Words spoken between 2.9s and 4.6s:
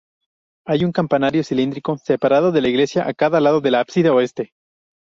a cada lado del ábside oeste.